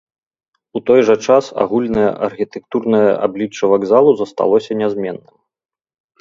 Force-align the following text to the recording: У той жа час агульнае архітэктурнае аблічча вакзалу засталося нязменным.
У 0.77 0.79
той 0.87 1.01
жа 1.09 1.15
час 1.27 1.49
агульнае 1.63 2.07
архітэктурнае 2.29 3.11
аблічча 3.29 3.65
вакзалу 3.75 4.11
засталося 4.23 4.71
нязменным. 4.81 5.31